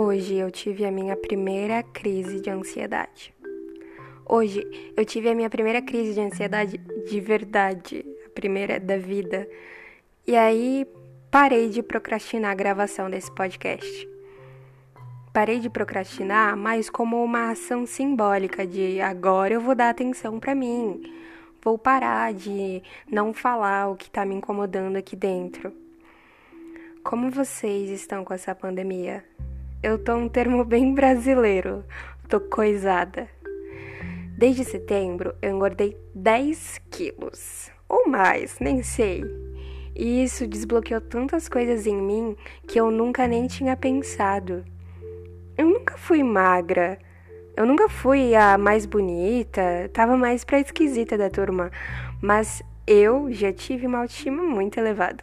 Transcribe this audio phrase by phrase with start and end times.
[0.00, 3.34] Hoje eu tive a minha primeira crise de ansiedade.
[4.24, 4.64] Hoje
[4.96, 9.48] eu tive a minha primeira crise de ansiedade de verdade, a primeira da vida.
[10.24, 10.86] E aí
[11.32, 14.08] parei de procrastinar a gravação desse podcast.
[15.32, 20.54] Parei de procrastinar, mas como uma ação simbólica de agora eu vou dar atenção para
[20.54, 21.02] mim.
[21.60, 25.72] Vou parar de não falar o que tá me incomodando aqui dentro.
[27.02, 29.24] Como vocês estão com essa pandemia?
[29.80, 31.84] Eu tô um termo bem brasileiro.
[32.28, 33.28] Tô coisada.
[34.36, 37.70] Desde setembro eu engordei 10 quilos.
[37.88, 39.22] Ou mais, nem sei.
[39.94, 44.64] E isso desbloqueou tantas coisas em mim que eu nunca nem tinha pensado.
[45.56, 46.98] Eu nunca fui magra.
[47.56, 51.70] Eu nunca fui a mais bonita, tava mais pra esquisita da turma.
[52.20, 55.22] Mas eu já tive uma autoestima muito elevada.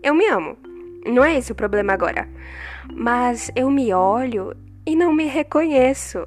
[0.00, 0.56] Eu me amo.
[1.04, 2.28] Não é esse o problema agora.
[2.92, 6.18] Mas eu me olho e não me reconheço.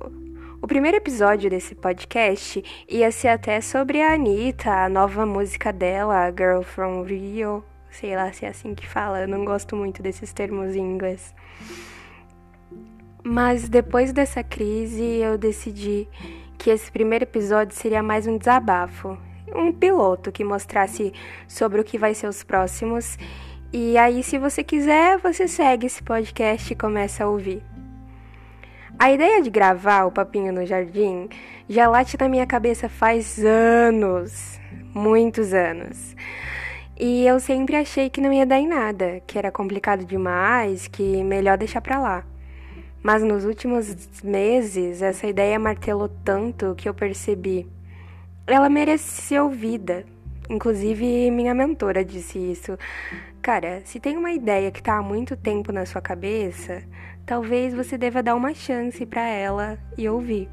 [0.62, 6.32] O primeiro episódio desse podcast ia ser até sobre a Anitta, a nova música dela,
[6.32, 7.64] Girl from Rio.
[7.90, 11.34] Sei lá se é assim que fala, eu não gosto muito desses termos em inglês.
[13.24, 16.08] Mas depois dessa crise, eu decidi
[16.58, 19.18] que esse primeiro episódio seria mais um desabafo,
[19.56, 21.14] um piloto que mostrasse
[21.48, 23.18] sobre o que vai ser os próximos
[23.74, 27.62] e aí, se você quiser, você segue esse podcast e começa a ouvir.
[28.98, 31.28] A ideia de gravar o Papinho no Jardim
[31.68, 34.60] já late na minha cabeça faz anos,
[34.94, 36.16] muitos anos.
[36.98, 41.24] E eu sempre achei que não ia dar em nada, que era complicado demais, que
[41.24, 42.24] melhor deixar pra lá.
[43.04, 43.94] Mas nos últimos
[44.24, 47.68] meses, essa ideia martelou tanto que eu percebi.
[48.48, 50.06] Ela merece ser ouvida,
[50.50, 52.78] Inclusive, minha mentora disse isso.
[53.46, 56.82] Cara, se tem uma ideia que tá há muito tempo na sua cabeça,
[57.28, 60.50] talvez você deva dar uma chance para ela e ouvir.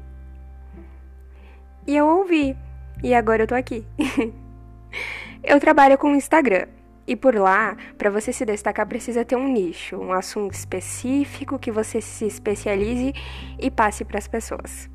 [1.87, 2.55] E eu ouvi,
[3.03, 3.83] e agora eu tô aqui.
[5.43, 6.67] eu trabalho com o Instagram.
[7.07, 11.71] E por lá, para você se destacar, precisa ter um nicho, um assunto específico que
[11.71, 13.11] você se especialize
[13.59, 14.87] e passe para as pessoas.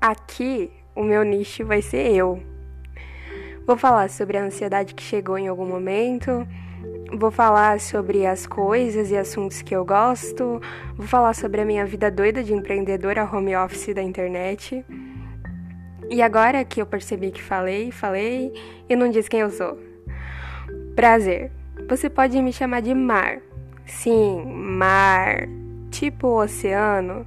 [0.00, 2.42] Aqui, o meu nicho vai ser eu.
[3.66, 6.48] Vou falar sobre a ansiedade que chegou em algum momento.
[7.14, 10.60] Vou falar sobre as coisas e assuntos que eu gosto.
[10.96, 14.84] Vou falar sobre a minha vida doida de empreendedora home office da internet.
[16.10, 18.52] E agora que eu percebi que falei, falei
[18.88, 19.78] e não disse quem eu sou.
[20.96, 21.52] Prazer.
[21.88, 23.40] Você pode me chamar de Mar.
[23.84, 25.48] Sim, Mar.
[25.90, 27.26] Tipo oceano.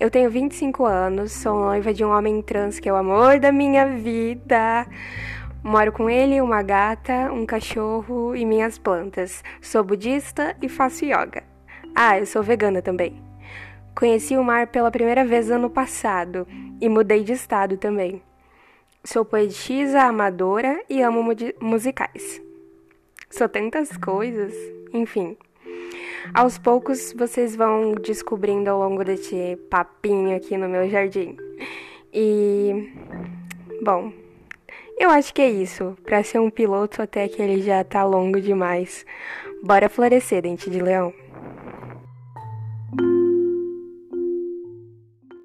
[0.00, 3.52] Eu tenho 25 anos, sou noiva de um homem trans que é o amor da
[3.52, 4.86] minha vida.
[5.64, 9.42] Moro com ele, uma gata, um cachorro e minhas plantas.
[9.62, 11.42] Sou budista e faço yoga.
[11.94, 13.18] Ah, eu sou vegana também.
[13.96, 16.46] Conheci o mar pela primeira vez ano passado
[16.82, 18.20] e mudei de estado também.
[19.02, 21.24] Sou poetisa, amadora e amo
[21.58, 22.42] musicais.
[23.30, 24.52] Sou tantas coisas,
[24.92, 25.34] enfim.
[26.34, 31.38] Aos poucos vocês vão descobrindo ao longo desse papinho aqui no meu jardim.
[32.12, 32.92] E
[33.82, 34.12] bom,
[34.98, 35.96] eu acho que é isso.
[36.04, 39.04] Para ser um piloto até que ele já tá longo demais.
[39.62, 41.12] Bora florescer, dente de leão.